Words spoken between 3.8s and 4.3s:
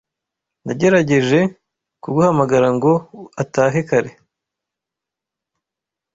kare